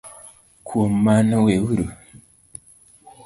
Kuom 0.67 0.93
mano, 1.05 1.37
weuru 1.45 1.85